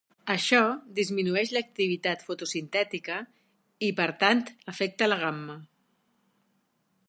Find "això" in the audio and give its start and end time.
0.33-0.59